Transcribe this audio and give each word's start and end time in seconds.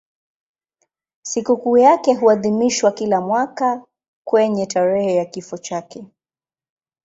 Sikukuu 1.21 1.77
yake 1.77 2.13
huadhimishwa 2.13 2.91
kila 2.91 3.21
mwaka 3.21 3.85
kwenye 4.27 4.65
tarehe 4.65 5.15
ya 5.15 5.25
kifo 5.25 5.57
chake. 5.57 6.05